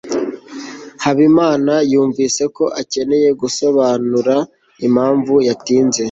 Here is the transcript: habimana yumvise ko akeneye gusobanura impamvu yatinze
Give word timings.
habimana 1.03 1.73
yumvise 1.91 2.43
ko 2.55 2.63
akeneye 2.81 3.29
gusobanura 3.41 4.35
impamvu 4.87 5.33
yatinze 5.47 5.99